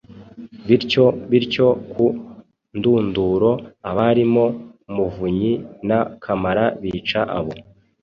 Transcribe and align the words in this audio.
bityo 0.67 1.05
bityo, 1.31 1.67
ku 1.91 2.05
ndunduro, 2.77 3.51
abarimo 3.89 4.45
Muvunyi 4.95 5.53
na 5.87 5.99
Kamara 6.23 6.65
bica 6.81 7.21
abo 7.37 7.53